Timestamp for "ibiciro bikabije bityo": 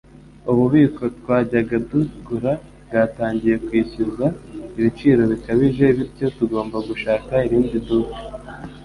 4.79-6.27